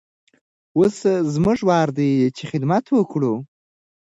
[0.77, 0.97] اوس
[1.33, 3.33] زموږ وار دی چې خدمت وکړو.